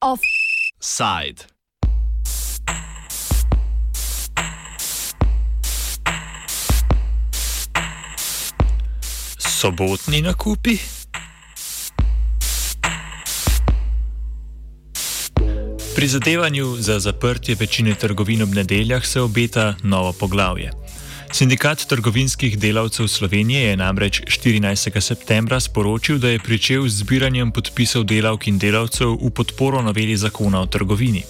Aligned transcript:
Offside. 0.00 1.46
Sobotni 9.38 10.20
nakupi. 10.22 10.99
Pri 16.00 16.08
zadevanju 16.08 16.76
za 16.78 16.98
zaprtje 16.98 17.54
večine 17.60 17.94
trgovin 17.94 18.42
ob 18.42 18.54
nedeljah 18.54 19.06
se 19.06 19.20
obeta 19.20 19.74
novo 19.82 20.12
poglavje. 20.12 20.70
Sindikat 21.32 21.84
trgovinskih 21.88 22.58
delavcev 22.58 23.06
Slovenije 23.06 23.62
je 23.62 23.76
namreč 23.76 24.20
14. 24.20 25.00
septembra 25.00 25.60
sporočil, 25.60 26.18
da 26.18 26.28
je 26.28 26.38
pričel 26.38 26.88
z 26.88 27.04
zbiranjem 27.04 27.52
podpisov 27.52 28.04
delavk 28.04 28.48
in 28.48 28.58
delavcev 28.58 29.12
v 29.12 29.30
podporo 29.30 29.82
noveli 29.82 30.16
zakona 30.16 30.60
o 30.60 30.66
trgovini. 30.66 31.22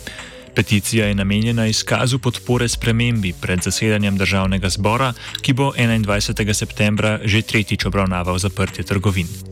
Peticija 0.55 1.07
je 1.07 1.15
namenjena 1.15 1.67
izkazu 1.67 2.19
podpore 2.19 2.69
spremembi 2.69 3.35
pred 3.41 3.63
zasedanjem 3.63 4.19
državnega 4.19 4.69
zbora, 4.69 5.13
ki 5.43 5.53
bo 5.53 5.73
21. 5.73 6.55
septembra 6.55 7.19
že 7.25 7.43
tretjič 7.43 7.85
obravnaval 7.87 8.39
zaprtje 8.39 8.85
trgovin. 8.85 9.50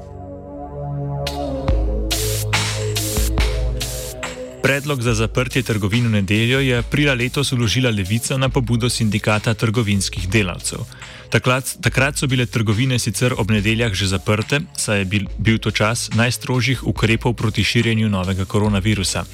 Predlog 4.68 5.02
za 5.02 5.14
zaprtje 5.14 5.62
trgovin 5.62 6.06
v 6.06 6.10
nedeljo 6.10 6.58
je 6.60 6.78
aprila 6.78 7.14
letos 7.14 7.52
uložila 7.52 7.90
Levica 7.90 8.36
na 8.36 8.48
pobudo 8.48 8.90
sindikata 8.90 9.54
trgovinskih 9.54 10.28
delavcev. 10.28 10.84
Takrat, 11.32 11.80
takrat 11.80 12.18
so 12.20 12.26
bile 12.28 12.44
trgovine 12.46 12.98
sicer 12.98 13.32
ob 13.32 13.48
nedeljah 13.50 13.94
že 13.96 14.06
zaprte, 14.06 14.60
saj 14.76 14.98
je 14.98 15.04
bil, 15.04 15.24
bil 15.38 15.56
to 15.58 15.70
čas 15.70 16.10
najstrožjih 16.12 16.84
ukrepov 16.84 17.32
proti 17.32 17.64
širjenju 17.64 18.08
novega 18.08 18.44
koronavirusa. 18.44 19.24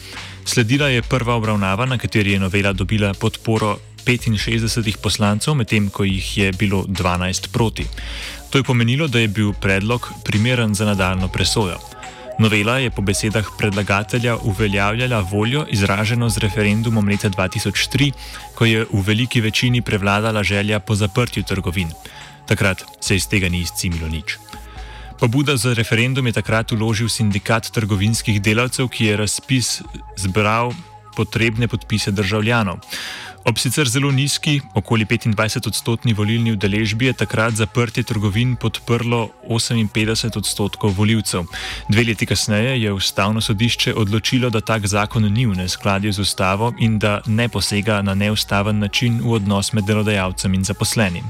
Sledila 0.44 0.88
je 0.88 1.02
prva 1.02 1.34
obravnava, 1.34 1.86
na 1.86 1.98
kateri 1.98 2.38
je 2.38 2.38
novela 2.38 2.72
dobila 2.72 3.10
podporo 3.14 3.78
65 4.06 5.02
poslancev, 5.02 5.54
medtem 5.54 5.90
ko 5.90 6.04
jih 6.04 6.38
je 6.38 6.52
bilo 6.52 6.84
12 6.86 7.50
proti. 7.50 7.86
To 8.50 8.58
je 8.58 8.62
pomenilo, 8.62 9.08
da 9.08 9.18
je 9.18 9.28
bil 9.28 9.52
predlog 9.52 10.12
primeren 10.24 10.74
za 10.74 10.84
nadaljno 10.84 11.28
presojo. 11.28 11.93
Novela 12.38 12.78
je 12.78 12.90
po 12.90 13.02
besedah 13.02 13.46
predlagatelja 13.58 14.36
uveljavljala 14.36 15.20
voljo 15.20 15.66
izraženo 15.70 16.28
z 16.28 16.38
referendumom 16.38 17.08
leta 17.08 17.30
2003, 17.30 18.12
ko 18.54 18.64
je 18.64 18.86
v 18.92 19.02
veliki 19.06 19.40
večini 19.40 19.82
prevladala 19.82 20.42
želja 20.42 20.80
po 20.80 20.94
zaprtju 20.94 21.42
trgovin. 21.42 21.92
Takrat 22.46 22.82
se 23.00 23.16
iz 23.16 23.28
tega 23.28 23.48
ni 23.48 23.60
izcimilo 23.60 24.08
nič. 24.08 24.38
Pobuda 25.20 25.56
za 25.56 25.74
referendum 25.74 26.26
je 26.26 26.32
takrat 26.32 26.72
uložil 26.72 27.08
sindikat 27.08 27.70
trgovinskih 27.70 28.42
delavcev, 28.42 28.88
ki 28.88 29.04
je 29.04 29.16
razpis 29.16 29.82
zbral 30.16 30.72
potrebne 31.16 31.68
podpise 31.68 32.10
državljanov. 32.10 32.82
Ob 33.44 33.58
sicer 33.60 33.84
zelo 33.84 34.08
nizki, 34.10 34.60
okoli 34.74 35.04
25 35.04 35.66
odstotni 35.68 36.14
volilni 36.16 36.52
udeležbi, 36.52 37.06
je 37.06 37.12
takrat 37.12 37.52
zaprtje 37.54 38.02
trgovin 38.02 38.54
podprlo 38.56 39.28
58 39.48 40.38
odstotkov 40.38 40.94
voljivcev. 40.96 41.44
Dve 41.88 42.04
leti 42.04 42.26
kasneje 42.26 42.82
je 42.82 42.92
ustavno 42.92 43.40
sodišče 43.40 43.94
odločilo, 43.94 44.50
da 44.50 44.60
tak 44.60 44.86
zakon 44.86 45.28
ni 45.32 45.46
v 45.46 45.58
neskladju 45.60 46.12
z 46.12 46.20
ustavo 46.20 46.72
in 46.78 46.98
da 46.98 47.20
ne 47.26 47.48
posega 47.48 48.02
na 48.02 48.14
neustaven 48.14 48.78
način 48.78 49.20
v 49.20 49.36
odnos 49.36 49.72
med 49.72 49.84
delodajalcem 49.84 50.54
in 50.54 50.64
zaposlenim. 50.64 51.24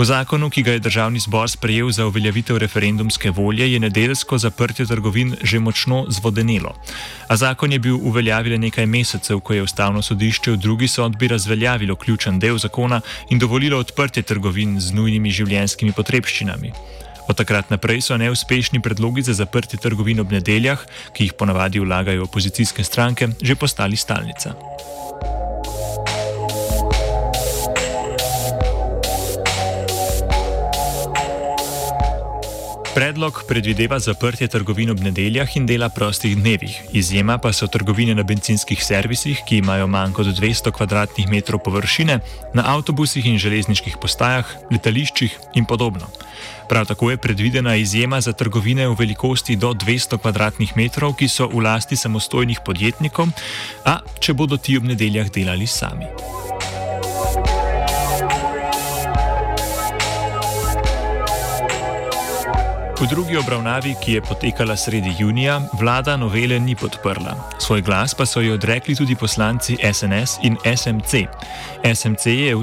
V 0.00 0.04
zakonu, 0.08 0.48
ki 0.48 0.62
ga 0.64 0.72
je 0.72 0.80
državni 0.80 1.20
zbor 1.20 1.44
sprejel 1.44 1.90
za 1.92 2.06
uveljavitev 2.08 2.56
referendumske 2.56 3.30
volje, 3.30 3.66
je 3.72 3.80
nedeljsko 3.80 4.38
zaprtje 4.38 4.86
trgovin 4.88 5.34
že 5.42 5.58
močno 5.60 6.06
zvodenelo. 6.08 6.72
A 7.28 7.36
zakon 7.36 7.72
je 7.72 7.78
bil 7.78 7.98
uveljavljen 8.00 8.60
nekaj 8.60 8.86
mesecev, 8.86 9.40
ko 9.44 9.52
je 9.52 9.62
ustavno 9.62 10.02
sodišče 10.02 10.50
v 10.50 10.56
drugi 10.56 10.88
sodbi 10.88 11.28
razveljavilo 11.28 11.96
ključen 11.96 12.38
del 12.38 12.56
zakona 12.58 13.00
in 13.28 13.38
dovolilo 13.38 13.78
odprtje 13.78 14.22
trgovin 14.22 14.80
z 14.80 14.96
nujnimi 14.96 15.30
življenjskimi 15.30 15.92
potrebščinami. 15.92 16.72
Od 17.28 17.36
takrat 17.36 17.68
naprej 17.70 18.00
so 18.00 18.16
neuspešni 18.16 18.80
predlogi 18.80 19.22
za 19.22 19.36
zaprtje 19.36 19.78
trgovin 19.78 20.24
ob 20.24 20.32
nedeljah, 20.32 20.80
ki 21.12 21.28
jih 21.28 21.36
ponavadi 21.36 21.78
vlagajo 21.78 22.24
opozicijske 22.24 22.84
stranke, 22.84 23.28
že 23.42 23.54
postali 23.54 24.00
stalnica. 24.00 24.56
Predlog 33.00 33.44
predvideva 33.48 33.96
zaprtje 33.98 34.48
trgovin 34.52 34.90
ob 34.92 34.98
nedeljah 35.00 35.54
in 35.56 35.64
dela 35.66 35.88
prostih 35.88 36.34
dnevih. 36.36 36.74
Izjema 36.92 37.38
pa 37.38 37.48
so 37.52 37.64
trgovine 37.66 38.12
na 38.14 38.22
benzinskih 38.28 38.82
servisih, 38.84 39.40
ki 39.48 39.62
imajo 39.62 39.86
manj 39.86 40.12
kot 40.12 40.26
200 40.26 40.68
km2 40.68 41.58
površine, 41.64 42.18
na 42.54 42.64
avtobusih 42.74 43.24
in 43.26 43.38
železniških 43.40 43.96
postajah, 44.02 44.52
letališčih 44.70 45.38
in 45.54 45.64
podobno. 45.64 46.12
Prav 46.68 46.86
tako 46.92 47.10
je 47.10 47.16
predvidena 47.16 47.76
izjema 47.76 48.20
za 48.20 48.32
trgovine 48.32 48.88
v 48.88 48.96
velikosti 48.98 49.56
do 49.56 49.72
200 49.72 50.20
km2, 50.20 51.14
ki 51.16 51.28
so 51.28 51.48
v 51.48 51.64
lasti 51.64 51.96
samostojnih 51.96 52.60
podjetnikov, 52.66 53.32
a 53.84 54.00
če 54.20 54.36
bodo 54.36 54.60
ti 54.60 54.76
ob 54.76 54.84
nedeljah 54.84 55.32
delali 55.32 55.66
sami. 55.66 56.04
V 63.00 63.08
drugi 63.08 63.36
obravnavi, 63.36 63.94
ki 63.96 64.12
je 64.12 64.20
potekala 64.20 64.76
sredi 64.76 65.14
junija, 65.18 65.60
vlada 65.72 66.16
novele 66.16 66.58
ni 66.60 66.74
podprla. 66.76 67.32
Svoj 67.58 67.80
glas 67.82 68.14
pa 68.14 68.26
so 68.26 68.40
jo 68.44 68.54
odrekli 68.54 68.92
tudi 68.96 69.16
poslanci 69.16 69.78
SNS 69.92 70.36
in 70.42 70.58
SMC. 70.76 71.24
SMC 71.94 72.26
je 72.26 72.56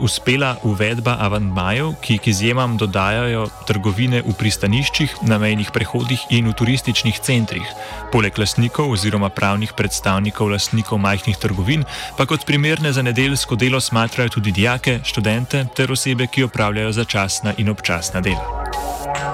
uspela 0.00 0.56
uvedba 0.62 1.16
avantmajev, 1.20 1.92
ki 2.00 2.16
k 2.18 2.32
izjemam 2.32 2.76
dodajajo 2.80 3.44
trgovine 3.68 4.22
v 4.24 4.32
pristaniščih, 4.32 5.16
na 5.28 5.36
mejnih 5.38 5.68
prehodih 5.76 6.24
in 6.30 6.48
v 6.48 6.56
turističnih 6.56 7.20
centrih. 7.20 7.68
Poleg 8.12 8.38
lastnikov 8.40 8.96
oziroma 8.96 9.28
pravnih 9.28 9.76
predstavnikov 9.76 10.56
lastnikov 10.56 11.04
majhnih 11.04 11.36
trgovin, 11.36 11.84
pa 12.16 12.24
kot 12.24 12.48
primerne 12.48 12.92
za 12.92 13.04
nedeljsko 13.04 13.60
delo 13.60 13.80
smatrajo 13.80 14.40
tudi 14.40 14.56
dijake, 14.56 15.00
študente 15.04 15.66
ter 15.76 15.92
osebe, 15.92 16.32
ki 16.32 16.48
opravljajo 16.48 16.92
začasna 16.92 17.54
in 17.58 17.68
občasna 17.68 18.24
dela. 18.24 19.31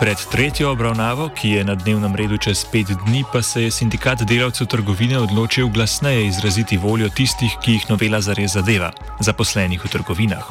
Pred 0.00 0.16
tretjo 0.32 0.70
obravnavo, 0.70 1.30
ki 1.32 1.48
je 1.56 1.64
na 1.64 1.74
dnevnem 1.74 2.12
redu 2.20 2.36
čez 2.36 2.66
pet 2.68 2.90
dni, 3.04 3.22
pa 3.32 3.40
se 3.42 3.62
je 3.62 3.70
sindikat 3.70 4.26
delavcev 4.28 4.68
trgovine 4.68 5.16
odločil 5.18 5.70
glasneje 5.72 6.26
izraziti 6.26 6.76
voljo 6.76 7.08
tistih, 7.08 7.54
ki 7.64 7.78
jih 7.78 7.86
novela 7.88 8.20
zares 8.20 8.52
zadeva, 8.58 8.90
zaposlenih 9.24 9.80
v 9.80 9.88
trgovinah. 9.94 10.44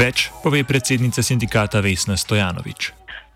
Več 0.00 0.30
pove 0.40 0.64
predsednica 0.64 1.20
sindikata 1.20 1.84
Vesna 1.84 2.16
Stojanovič. 2.16 2.92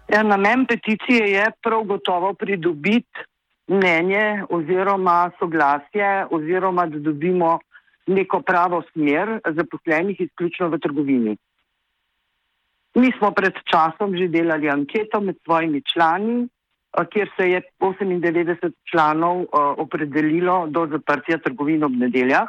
Ja, 0.09 0.23
namen 0.25 0.65
peticije 0.65 1.29
je 1.29 1.45
prav 1.61 1.85
gotovo 1.85 2.33
pridobiti 2.33 3.29
mnenje 3.69 4.49
oziroma 4.49 5.31
soglasje, 5.39 6.25
oziroma 6.31 6.87
da 6.87 6.99
dobimo 6.99 7.59
neko 8.07 8.41
pravo 8.41 8.81
smer 8.93 9.39
zaposlenih 9.45 10.21
izključno 10.21 10.73
v 10.73 10.81
trgovini. 10.81 11.37
Mi 12.95 13.13
smo 13.19 13.31
pred 13.31 13.55
časom 13.71 14.17
že 14.19 14.29
delali 14.29 14.69
anketo 14.69 15.21
med 15.21 15.39
svojimi 15.45 15.83
člani, 15.93 16.47
eh, 16.47 17.05
kjer 17.11 17.31
se 17.37 17.51
je 17.51 17.63
98 17.79 18.73
članov 18.91 19.43
eh, 19.43 19.47
opredelilo 19.79 20.67
do 20.67 20.87
zaprtja 20.87 21.39
trgovin 21.39 21.85
ob 21.85 21.93
nedeljah. 21.93 22.49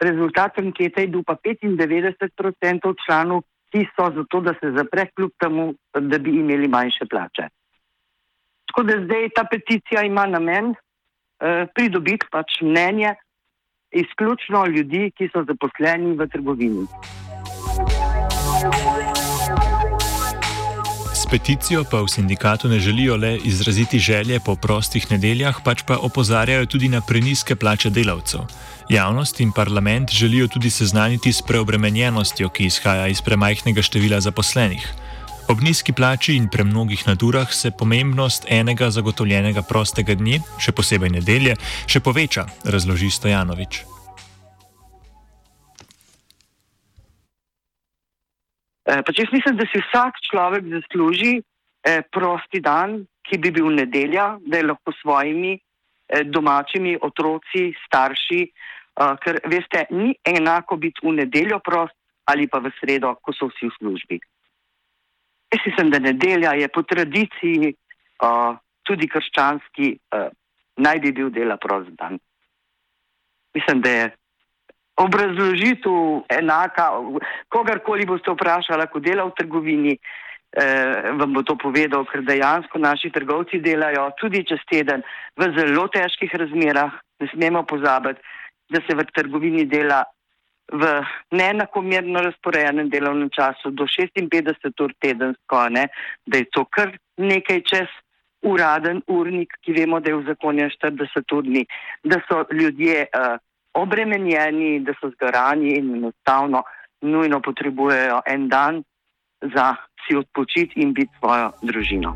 Rezultat 0.00 0.58
ankete 0.58 1.02
je 1.02 1.08
bil 1.08 1.22
pa 1.24 1.36
95% 1.36 2.94
članov, 3.06 3.42
ki 3.72 3.86
so 3.96 4.10
za 4.14 4.24
to, 4.30 4.40
da 4.40 4.54
se 4.60 4.72
zapre 4.76 5.06
kljub 5.14 5.30
temu, 5.38 5.74
da 5.94 6.18
bi 6.18 6.30
imeli 6.30 6.68
manjše 6.68 7.06
plače. 7.10 7.48
Tako 8.66 8.82
da 8.82 8.96
zdaj 9.04 9.28
ta 9.34 9.44
peticija 9.50 10.02
ima 10.02 10.26
namen 10.26 10.74
eh, 10.74 11.66
pridobiti 11.74 12.26
pač 12.30 12.60
mnenje 12.62 13.14
izključno 13.90 14.66
ljudi, 14.66 15.10
ki 15.16 15.28
so 15.32 15.44
zaposleni 15.44 16.16
v 16.16 16.28
trgovini. 16.28 16.86
Peticijo 21.30 21.84
pa 21.86 22.02
v 22.02 22.08
sindikatu 22.08 22.68
ne 22.68 22.80
želijo 22.80 23.16
le 23.16 23.38
izraziti 23.44 23.98
želje 23.98 24.40
po 24.40 24.56
prostih 24.56 25.10
nedeljah, 25.10 25.56
pač 25.64 25.82
pa 25.86 25.98
opozarjajo 26.02 26.66
tudi 26.66 26.88
na 26.88 27.00
preniske 27.00 27.56
plače 27.56 27.90
delavcev. 27.90 28.40
Javnost 28.88 29.40
in 29.40 29.52
parlament 29.52 30.10
želijo 30.10 30.48
tudi 30.48 30.70
seznaniti 30.70 31.32
s 31.32 31.42
preobremenjenostjo, 31.42 32.48
ki 32.48 32.66
izhaja 32.66 33.06
iz 33.06 33.22
premajhnega 33.22 33.82
števila 33.82 34.20
zaposlenih. 34.20 34.88
Ob 35.48 35.62
nizki 35.62 35.92
plači 35.92 36.34
in 36.34 36.48
premnogih 36.48 37.06
nadurah 37.06 37.52
se 37.52 37.70
pomembnost 37.70 38.44
enega 38.48 38.90
zagotovljenega 38.90 39.62
prostega 39.62 40.14
dne, 40.14 40.42
še 40.58 40.72
posebej 40.72 41.10
nedelje, 41.10 41.56
še 41.86 42.00
poveča, 42.00 42.46
razloži 42.64 43.10
Stojanovič. 43.10 43.99
Pač 49.06 49.22
jaz 49.22 49.32
mislim, 49.32 49.56
da 49.56 49.66
si 49.70 49.78
vsak 49.78 50.18
človek 50.26 50.66
zasluži 50.72 51.38
eh, 51.38 52.02
prosti 52.12 52.60
dan, 52.60 53.04
ki 53.22 53.38
bi 53.38 53.52
bil 53.54 53.70
nedelja, 53.74 54.34
da 54.46 54.58
je 54.58 54.66
lahko 54.66 54.92
svojimi 55.02 55.52
eh, 55.54 56.24
domačimi 56.24 56.96
otroci, 57.02 57.70
starši, 57.86 58.42
ker 59.22 59.38
veste, 59.48 59.86
ni 59.96 60.10
enako 60.26 60.76
biti 60.76 61.00
v 61.06 61.14
nedeljo 61.22 61.60
prost 61.64 61.94
ali 62.28 62.44
pa 62.50 62.58
v 62.60 62.68
sredo, 62.76 63.14
ko 63.22 63.32
so 63.32 63.46
vsi 63.48 63.70
v 63.70 63.76
službi. 63.78 64.18
Jaz 65.54 65.62
mislim, 65.66 65.90
da 65.94 65.98
nedelja 65.98 66.52
je 66.58 66.68
po 66.68 66.82
tradiciji 66.82 67.70
tudi 68.84 69.08
krščanski, 69.08 69.88
naj 70.84 71.00
bi 71.00 71.14
bil 71.16 71.30
dela 71.32 71.56
prost 71.56 71.88
dan. 71.96 72.18
Mislim, 73.56 73.80
da 73.80 73.90
je 73.90 74.04
obrazložitev 75.00 76.24
enaka, 76.28 76.90
kogarkoli 77.48 78.06
boste 78.06 78.32
vprašali, 78.34 78.86
ko 78.92 79.00
dela 79.00 79.24
v 79.28 79.36
trgovini, 79.38 79.94
eh, 79.96 81.10
vam 81.16 81.32
bo 81.32 81.42
to 81.42 81.56
povedal, 81.56 82.04
ker 82.04 82.22
dejansko 82.26 82.78
naši 82.78 83.10
trgovci 83.10 83.62
delajo 83.64 84.10
tudi 84.20 84.44
čez 84.44 84.60
teden 84.70 85.02
v 85.36 85.50
zelo 85.56 85.88
težkih 85.88 86.34
razmerah. 86.34 86.92
Ne 87.20 87.28
smemo 87.32 87.64
pozabiti, 87.68 88.20
da 88.70 88.80
se 88.86 88.94
v 88.94 89.04
trgovini 89.14 89.66
dela 89.66 90.04
v 90.72 91.02
neenakomerno 91.34 92.22
razporejenem 92.22 92.90
delovnem 92.90 93.30
času 93.30 93.70
do 93.74 93.86
56 93.90 94.80
ur 94.80 94.94
tedensko, 95.02 95.68
ne, 95.68 95.88
da 96.26 96.38
je 96.38 96.46
to 96.52 96.64
kar 96.64 96.94
nekaj 97.18 97.60
čas 97.66 97.90
uraden 98.42 99.02
urnik, 99.06 99.52
ki 99.60 99.74
vemo, 99.76 100.00
da 100.00 100.10
je 100.10 100.16
v 100.16 100.26
zakonju 100.30 100.70
40 100.78 101.34
urni, 101.36 101.66
da 102.04 102.20
so 102.28 102.44
ljudje 102.52 103.06
uh, 103.10 103.36
obremenjeni, 103.74 104.80
da 104.80 104.92
so 105.00 105.10
zgarani 105.10 105.74
in 105.78 105.94
enostavno 105.96 106.62
nujno 107.00 107.40
potrebujejo 107.40 108.20
en 108.26 108.48
dan 108.48 108.82
za 109.54 109.74
si 110.06 110.16
odpočiti 110.16 110.80
in 110.80 110.92
biti 110.92 111.12
svojo 111.18 111.50
družino. 111.62 112.14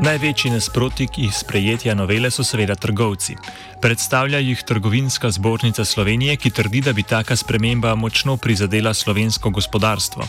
Največji 0.00 0.50
nasprotnik 0.50 1.18
iz 1.18 1.34
sprejetja 1.42 1.94
novele 1.94 2.30
so 2.30 2.44
seveda 2.44 2.74
trgovci. 2.74 3.34
Predstavlja 3.80 4.38
jih 4.38 4.62
Trgovinska 4.62 5.30
zbornica 5.30 5.84
Slovenije, 5.84 6.36
ki 6.36 6.50
trdi, 6.50 6.80
da 6.84 6.92
bi 6.92 7.02
taka 7.02 7.36
sprememba 7.36 7.94
močno 7.94 8.36
prizadela 8.36 8.94
slovensko 8.94 9.50
gospodarstvo. 9.50 10.24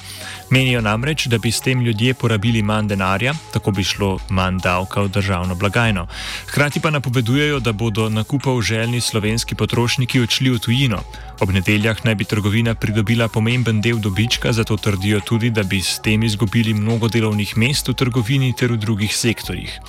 Menijo 0.49 0.81
namreč, 0.81 1.25
da 1.27 1.37
bi 1.37 1.51
s 1.51 1.59
tem 1.61 1.81
ljudje 1.81 2.13
porabili 2.13 2.61
manj 2.63 2.87
denarja, 2.87 3.33
tako 3.53 3.71
bi 3.71 3.83
šlo 3.83 4.19
manj 4.29 4.61
davka 4.63 5.01
v 5.01 5.09
državno 5.09 5.55
blagajno. 5.55 6.07
Hkrati 6.47 6.79
pa 6.79 6.89
napovedujejo, 6.89 7.59
da 7.59 7.71
bodo 7.71 8.09
nakupov 8.09 8.61
željni 8.61 9.01
slovenski 9.01 9.55
potrošniki 9.55 10.21
odšli 10.21 10.49
v 10.49 10.59
tujino. 10.59 11.01
Ob 11.39 11.51
nedeljah 11.51 12.05
naj 12.05 12.15
bi 12.15 12.25
trgovina 12.25 12.75
pridobila 12.75 13.27
pomemben 13.27 13.81
del 13.81 13.99
dobička, 13.99 14.53
zato 14.53 14.77
trdijo 14.77 15.19
tudi, 15.19 15.49
da 15.49 15.63
bi 15.63 15.81
s 15.81 15.99
tem 15.99 16.23
izgubili 16.23 16.73
mnogo 16.73 17.07
delovnih 17.07 17.57
mest 17.57 17.87
v 17.87 17.93
trgovini 17.93 18.53
ter 18.55 18.71
v 18.71 18.77
drugih 18.77 19.15
sektorjih. 19.15 19.81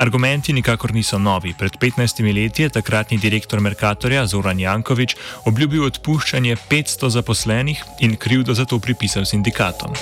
Argumenti 0.00 0.52
nikakor 0.56 0.94
niso 0.96 1.18
novi. 1.18 1.52
Pred 1.52 1.76
15 1.76 2.24
leti 2.34 2.62
je 2.62 2.68
takratni 2.68 3.18
direktor 3.18 3.60
Merkatorja 3.60 4.24
Zoran 4.26 4.60
Jankovič 4.60 5.12
obljubil 5.44 5.84
odpuščanje 5.84 6.56
500 6.70 7.10
zaposlenih 7.16 7.82
in 8.00 8.16
krivdo 8.16 8.56
za 8.56 8.64
to 8.64 8.78
pripisal 8.80 9.28
sindikatom. 9.28 9.92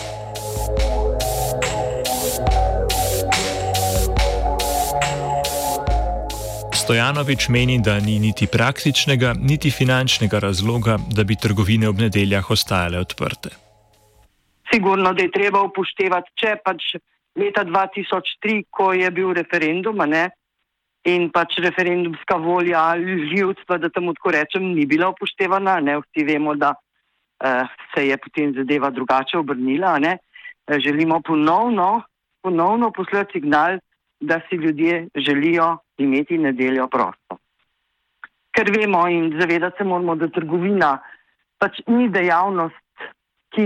Stojanovič 6.79 7.49
meni, 7.49 7.81
da 7.83 7.99
ni 8.01 8.21
niti 8.23 8.47
praktičnega, 8.47 9.35
niti 9.35 9.71
finančnega 9.71 10.39
razloga, 10.39 10.97
da 11.11 11.25
bi 11.25 11.35
trgovine 11.37 11.89
ob 11.89 11.99
nedeljah 11.99 12.51
ostajale 12.51 13.03
odprte. 13.03 13.51
Sigurno, 14.71 15.13
da 15.13 15.27
je 15.27 15.35
treba 15.35 15.67
upoštevati, 15.67 16.31
če 16.39 16.57
pač 16.65 16.95
leta 17.39 17.65
2003, 17.65 18.65
ko 18.71 18.93
je 18.93 19.11
bil 19.11 19.33
referendum 19.37 20.03
ne, 20.07 20.29
in 21.09 21.31
pač 21.31 21.59
referendumska 21.63 22.37
volja 22.43 22.83
ljudstva, 22.99 23.79
da 23.79 23.89
temu 23.89 24.15
tako 24.15 24.35
rečem, 24.35 24.73
ni 24.75 24.87
bila 24.87 25.13
upoštevana. 25.15 25.79
Ne, 25.81 25.99
vsi 26.03 26.25
vemo, 26.27 26.55
da 26.55 26.75
uh, 26.75 27.69
se 27.95 28.07
je 28.09 28.17
potem 28.19 28.55
zadeva 28.55 28.91
drugače 28.91 29.39
obrnila. 29.39 29.99
Ne. 29.99 30.19
Eh, 30.69 30.81
želimo 30.81 31.21
ponovno, 31.23 32.03
ponovno 32.43 32.91
poslati 32.91 33.39
signal, 33.39 33.79
da 34.21 34.41
si 34.49 34.57
ljudje 34.57 35.09
želijo 35.15 35.77
imeti 35.99 36.39
nedeljo 36.39 36.89
prosto. 36.89 37.39
Ker 38.51 38.71
vemo 38.77 39.09
in 39.09 39.41
zavedati 39.41 39.77
se 39.79 39.85
moramo, 39.85 40.17
da 40.17 40.29
trgovina 40.29 40.99
pač 41.59 41.81
ni 41.87 42.09
dejavnost, 42.09 42.85
ki 43.55 43.65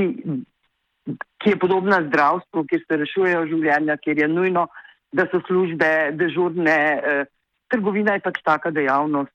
ki 1.42 1.50
je 1.50 1.58
podobna 1.58 1.98
zdravstvu, 2.06 2.64
kjer 2.70 2.82
se 2.86 2.96
rešujejo 2.96 3.46
življenja, 3.50 3.96
kjer 3.98 4.22
je 4.22 4.28
nujno, 4.28 4.66
da 5.12 5.26
so 5.30 5.42
službe 5.46 5.88
dežurne. 6.18 6.76
Eh, 6.76 7.24
trgovina 7.72 8.16
je 8.16 8.24
pač 8.24 8.42
taka 8.44 8.70
dejavnost. 8.70 9.32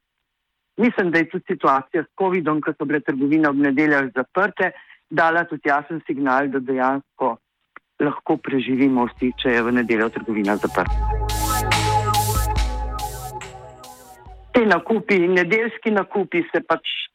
Mislim, 0.77 1.11
da 1.11 1.19
je 1.19 1.29
tudi 1.29 1.43
situacija 1.53 2.03
s 2.03 2.11
COVID-om, 2.19 2.61
ko 2.61 2.73
so 2.73 2.85
bile 2.85 3.01
trgovine 3.01 3.49
ob 3.49 3.57
nedeljah 3.57 4.11
zaprte, 4.15 4.71
dala 5.09 5.43
tudi 5.49 5.69
jasen 5.69 6.01
signal, 6.07 6.51
da 6.53 6.61
dejansko 6.61 7.37
lahko 7.99 8.37
preživimo 8.37 9.07
vsi, 9.09 9.31
če 9.41 9.55
je 9.55 9.63
v 9.65 9.73
nedeljo 9.79 10.09
trgovina 10.13 10.55
zaprta. 10.61 10.93
Te 14.53 14.65
nakupi, 14.65 15.17
nedeljski 15.33 15.91
nakupi 15.97 16.43
se 16.51 16.61
pač 16.61 17.06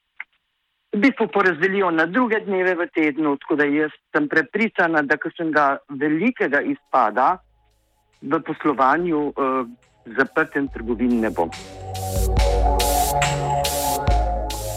v 0.92 1.00
bistvu 1.00 1.28
porazdelijo 1.32 1.90
na 1.90 2.06
druge 2.06 2.40
dneve 2.40 2.74
v 2.74 2.86
tednu, 2.94 3.36
tako 3.36 3.56
da 3.56 3.64
jaz 3.64 3.90
sem 4.12 4.28
prepričana, 4.28 5.02
da 5.02 5.16
kakšnega 5.16 5.66
velikega 5.88 6.60
izpada 6.60 7.38
v 8.22 8.40
poslovanju 8.46 9.32
uh, 9.32 9.66
zaprtem 10.18 10.68
trgovin 10.68 11.20
ne 11.20 11.30
bo. 11.30 11.48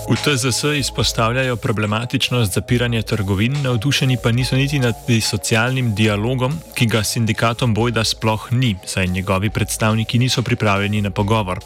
V 0.10 0.16
TZS 0.16 0.63
izpostavljajo 0.63 1.56
problematičnost 1.56 2.54
zapiranja 2.54 3.02
trgovin, 3.02 3.54
navdušeni 3.63 4.18
pa 4.24 4.31
niso 4.31 4.56
niti 4.56 4.80
nad 4.80 4.94
socialnim 5.22 5.96
dialogom, 5.96 6.52
ki 6.75 6.86
ga 6.86 7.04
sindikatom 7.04 7.74
bojda 7.74 8.04
sploh 8.04 8.48
ni, 8.52 8.75
saj 8.86 9.07
njegovi 9.07 9.50
predstavniki 9.50 10.20
niso 10.20 10.44
pripravljeni 10.44 11.01
na 11.01 11.10
pogovor. 11.10 11.60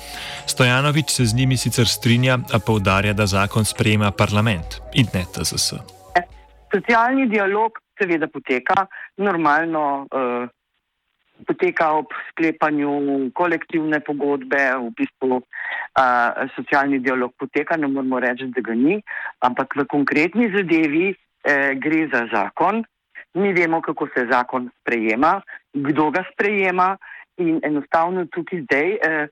Stojanovič 0.46 1.10
se 1.10 1.26
z 1.26 1.36
njimi 1.36 1.58
sicer 1.58 1.88
strinja, 1.88 2.40
a 2.54 2.60
poudarja, 2.60 3.14
da 3.14 3.28
zakon 3.28 3.66
sprejema 3.66 4.12
parlament 4.12 4.80
in 4.94 5.08
ne 5.14 5.26
TZS. 5.34 5.74
Socialni 6.76 7.28
dialog 7.30 7.72
seveda 8.02 8.28
poteka 8.28 8.86
normalno. 9.18 10.08
Poteka 11.48 11.94
ob 11.96 12.12
sklepanju 12.30 13.32
kolektivne 13.34 14.00
pogodbe, 14.04 14.60
v 14.76 14.90
bistvu 14.98 15.40
uh, 15.40 16.48
socialni 16.56 17.00
dialog 17.00 17.34
poteka, 17.40 17.78
ne 17.78 17.88
moramo 17.88 18.20
reči, 18.20 18.50
da 18.56 18.62
ga 18.62 18.76
ni, 18.76 19.00
ampak 19.46 19.76
v 19.80 19.86
konkretni 19.88 20.50
zadevi 20.52 21.14
eh, 21.14 21.76
gre 21.76 22.08
za 22.12 22.26
zakon. 22.34 22.84
Mi 23.34 23.54
vemo, 23.54 23.82
kako 23.82 24.08
se 24.14 24.28
zakon 24.32 24.70
sprejema, 24.82 25.42
kdo 25.74 26.10
ga 26.12 26.26
sprejema 26.34 26.98
in 27.38 27.60
enostavno 27.64 28.26
tukaj 28.26 28.66
zdaj 28.66 28.90
eh, 28.92 29.28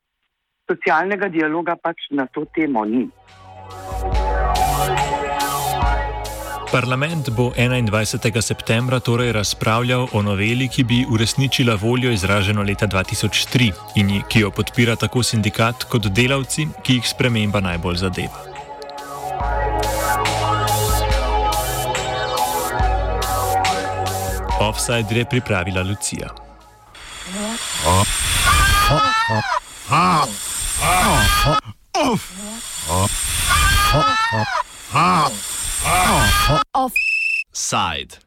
socialnega 0.69 1.27
dialoga 1.27 1.75
pač 1.75 2.07
na 2.11 2.27
to 2.27 2.45
temo 2.55 2.85
ni. 2.85 3.07
Parlament 6.71 7.29
bo 7.29 7.51
21. 7.55 8.41
septembra 8.41 8.99
torej 8.99 9.31
razpravljal 9.31 10.07
o 10.11 10.21
noveli, 10.21 10.67
ki 10.67 10.83
bi 10.83 11.05
uresničila 11.09 11.75
voljo 11.75 12.11
izraženo 12.11 12.63
leta 12.63 12.87
2003 12.87 13.71
in 13.95 14.21
ki 14.29 14.39
jo 14.39 14.51
podpira 14.51 14.95
tako 14.95 15.23
sindikat 15.23 15.83
kot 15.83 16.07
delavci, 16.07 16.67
ki 16.83 16.93
jih 16.99 17.07
sprememba 17.07 17.59
najbolj 17.59 17.95
zadeva. 17.95 18.43
Offside 24.59 25.15
je 25.15 25.25
pripravila 25.25 25.81
Lucija. 25.83 26.29
Offside. 36.73 38.19